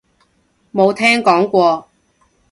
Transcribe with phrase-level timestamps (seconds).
[0.73, 1.87] 冇聽講過